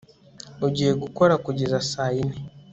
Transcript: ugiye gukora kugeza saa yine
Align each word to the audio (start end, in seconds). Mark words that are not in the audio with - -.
ugiye 0.67 0.91
gukora 1.03 1.33
kugeza 1.45 1.77
saa 1.91 2.11
yine 2.15 2.37